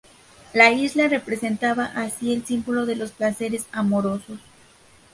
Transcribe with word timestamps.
La 0.53 0.71
isla 0.71 1.07
representaba 1.07 1.85
así 1.85 2.33
el 2.33 2.43
símbolo 2.43 2.87
de 2.87 2.95
los 2.95 3.11
placeres 3.11 3.67
amorosos. 3.71 4.39